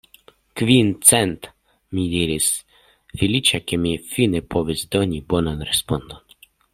[0.59, 1.43] Kvin cent!
[1.97, 2.47] mi diris,
[3.21, 6.27] feliĉa, ke mi fine povis doni bonan respondon.